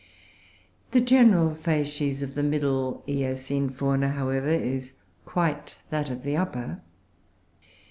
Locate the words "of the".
2.23-2.41, 6.09-6.35